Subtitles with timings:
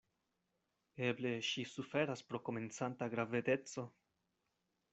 [1.09, 3.85] Eble ŝi suferas pro komencanta gravedeco.